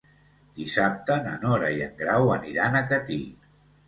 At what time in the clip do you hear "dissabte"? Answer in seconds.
0.59-1.17